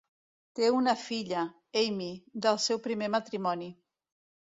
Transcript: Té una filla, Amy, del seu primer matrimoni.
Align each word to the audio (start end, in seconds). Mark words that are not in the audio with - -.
Té 0.59 0.69
una 0.75 0.93
filla, 1.01 1.43
Amy, 1.81 2.07
del 2.45 2.57
seu 2.63 2.81
primer 2.87 3.11
matrimoni. 3.17 3.69